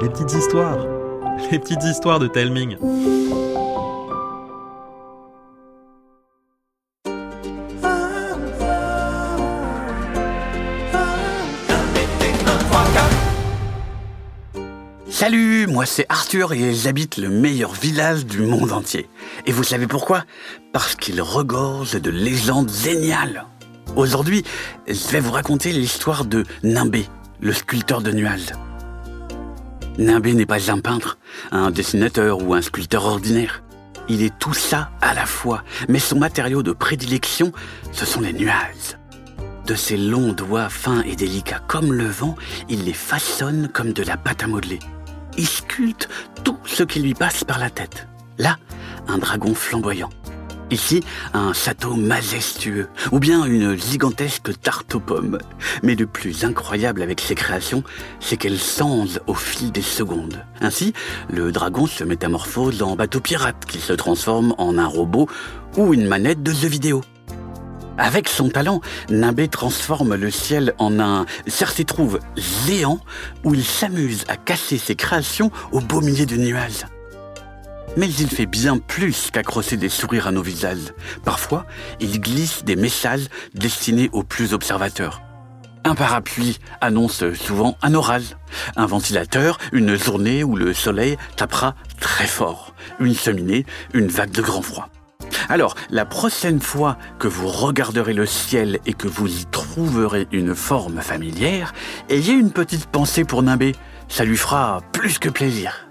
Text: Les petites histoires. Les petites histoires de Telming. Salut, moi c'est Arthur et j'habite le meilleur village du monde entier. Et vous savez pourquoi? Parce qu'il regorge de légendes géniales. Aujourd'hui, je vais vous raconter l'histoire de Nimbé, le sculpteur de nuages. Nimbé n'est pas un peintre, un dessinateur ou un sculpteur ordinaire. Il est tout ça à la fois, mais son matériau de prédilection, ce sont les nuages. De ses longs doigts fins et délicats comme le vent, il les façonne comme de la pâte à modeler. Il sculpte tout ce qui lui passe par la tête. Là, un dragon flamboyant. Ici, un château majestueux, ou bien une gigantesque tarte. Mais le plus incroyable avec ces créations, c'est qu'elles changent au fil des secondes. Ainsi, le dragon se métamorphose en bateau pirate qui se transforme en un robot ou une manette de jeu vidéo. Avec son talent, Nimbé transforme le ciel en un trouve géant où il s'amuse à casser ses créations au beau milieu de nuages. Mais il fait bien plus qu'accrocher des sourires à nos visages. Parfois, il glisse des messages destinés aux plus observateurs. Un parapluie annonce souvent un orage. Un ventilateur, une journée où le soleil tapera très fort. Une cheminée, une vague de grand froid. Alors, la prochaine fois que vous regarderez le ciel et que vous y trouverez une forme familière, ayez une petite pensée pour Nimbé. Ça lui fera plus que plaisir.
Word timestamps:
Les 0.00 0.08
petites 0.08 0.32
histoires. 0.32 0.78
Les 1.50 1.58
petites 1.58 1.82
histoires 1.82 2.18
de 2.20 2.28
Telming. 2.28 2.76
Salut, 15.10 15.66
moi 15.66 15.84
c'est 15.84 16.06
Arthur 16.08 16.52
et 16.52 16.72
j'habite 16.74 17.16
le 17.16 17.28
meilleur 17.28 17.72
village 17.72 18.24
du 18.24 18.42
monde 18.42 18.70
entier. 18.70 19.08
Et 19.46 19.52
vous 19.52 19.64
savez 19.64 19.88
pourquoi? 19.88 20.22
Parce 20.72 20.94
qu'il 20.94 21.20
regorge 21.20 22.00
de 22.00 22.10
légendes 22.10 22.70
géniales. 22.70 23.46
Aujourd'hui, 23.96 24.44
je 24.86 25.08
vais 25.08 25.20
vous 25.20 25.32
raconter 25.32 25.72
l'histoire 25.72 26.24
de 26.24 26.44
Nimbé, 26.62 27.06
le 27.40 27.52
sculpteur 27.52 28.00
de 28.00 28.12
nuages. 28.12 28.52
Nimbé 29.98 30.32
n'est 30.32 30.46
pas 30.46 30.70
un 30.70 30.78
peintre, 30.78 31.18
un 31.50 31.72
dessinateur 31.72 32.40
ou 32.42 32.54
un 32.54 32.62
sculpteur 32.62 33.04
ordinaire. 33.04 33.64
Il 34.08 34.22
est 34.22 34.38
tout 34.38 34.54
ça 34.54 34.90
à 35.00 35.12
la 35.12 35.26
fois, 35.26 35.64
mais 35.88 35.98
son 35.98 36.18
matériau 36.18 36.62
de 36.62 36.72
prédilection, 36.72 37.52
ce 37.92 38.06
sont 38.06 38.20
les 38.20 38.32
nuages. 38.32 38.96
De 39.66 39.74
ses 39.74 39.96
longs 39.96 40.32
doigts 40.32 40.68
fins 40.68 41.02
et 41.02 41.16
délicats 41.16 41.60
comme 41.66 41.92
le 41.92 42.06
vent, 42.06 42.36
il 42.68 42.84
les 42.84 42.92
façonne 42.92 43.68
comme 43.68 43.92
de 43.92 44.04
la 44.04 44.16
pâte 44.16 44.44
à 44.44 44.46
modeler. 44.46 44.78
Il 45.36 45.46
sculpte 45.46 46.08
tout 46.44 46.58
ce 46.64 46.84
qui 46.84 47.00
lui 47.00 47.14
passe 47.14 47.42
par 47.42 47.58
la 47.58 47.68
tête. 47.68 48.06
Là, 48.38 48.56
un 49.08 49.18
dragon 49.18 49.52
flamboyant. 49.52 50.10
Ici, 50.70 51.02
un 51.32 51.54
château 51.54 51.94
majestueux, 51.94 52.88
ou 53.10 53.18
bien 53.18 53.44
une 53.44 53.74
gigantesque 53.74 54.50
tarte. 54.60 54.88
Mais 55.82 55.94
le 55.94 56.06
plus 56.06 56.44
incroyable 56.44 57.02
avec 57.02 57.20
ces 57.20 57.34
créations, 57.34 57.82
c'est 58.20 58.36
qu'elles 58.36 58.58
changent 58.58 59.20
au 59.26 59.34
fil 59.34 59.72
des 59.72 59.82
secondes. 59.82 60.44
Ainsi, 60.60 60.92
le 61.30 61.52
dragon 61.52 61.86
se 61.86 62.04
métamorphose 62.04 62.82
en 62.82 62.96
bateau 62.96 63.20
pirate 63.20 63.64
qui 63.66 63.78
se 63.78 63.92
transforme 63.92 64.54
en 64.58 64.78
un 64.78 64.86
robot 64.86 65.28
ou 65.76 65.94
une 65.94 66.06
manette 66.06 66.42
de 66.42 66.52
jeu 66.52 66.68
vidéo. 66.68 67.02
Avec 67.96 68.28
son 68.28 68.48
talent, 68.48 68.80
Nimbé 69.10 69.48
transforme 69.48 70.14
le 70.14 70.30
ciel 70.30 70.74
en 70.78 71.00
un 71.00 71.26
trouve 71.86 72.20
géant 72.66 73.00
où 73.44 73.54
il 73.54 73.64
s'amuse 73.64 74.24
à 74.28 74.36
casser 74.36 74.78
ses 74.78 74.94
créations 74.94 75.50
au 75.72 75.80
beau 75.80 76.00
milieu 76.00 76.26
de 76.26 76.36
nuages. 76.36 76.84
Mais 77.98 78.08
il 78.08 78.28
fait 78.28 78.46
bien 78.46 78.78
plus 78.78 79.32
qu'accrocher 79.32 79.76
des 79.76 79.88
sourires 79.88 80.28
à 80.28 80.30
nos 80.30 80.40
visages. 80.40 80.94
Parfois, 81.24 81.66
il 81.98 82.20
glisse 82.20 82.62
des 82.64 82.76
messages 82.76 83.26
destinés 83.54 84.08
aux 84.12 84.22
plus 84.22 84.54
observateurs. 84.54 85.20
Un 85.82 85.96
parapluie 85.96 86.60
annonce 86.80 87.24
souvent 87.34 87.76
un 87.82 87.94
orage. 87.94 88.36
Un 88.76 88.86
ventilateur, 88.86 89.58
une 89.72 89.96
journée 89.96 90.44
où 90.44 90.54
le 90.54 90.74
soleil 90.74 91.16
tapera 91.34 91.74
très 91.98 92.28
fort. 92.28 92.72
Une 93.00 93.16
cheminée, 93.16 93.66
une 93.94 94.06
vague 94.06 94.30
de 94.30 94.42
grand 94.42 94.62
froid. 94.62 94.90
Alors, 95.48 95.74
la 95.90 96.04
prochaine 96.04 96.60
fois 96.60 96.98
que 97.18 97.26
vous 97.26 97.48
regarderez 97.48 98.14
le 98.14 98.26
ciel 98.26 98.78
et 98.86 98.92
que 98.92 99.08
vous 99.08 99.40
y 99.40 99.44
trouverez 99.46 100.28
une 100.30 100.54
forme 100.54 101.00
familière, 101.00 101.74
ayez 102.10 102.34
une 102.34 102.52
petite 102.52 102.86
pensée 102.86 103.24
pour 103.24 103.42
Nimbé. 103.42 103.74
Ça 104.06 104.24
lui 104.24 104.36
fera 104.36 104.82
plus 104.92 105.18
que 105.18 105.30
plaisir. 105.30 105.87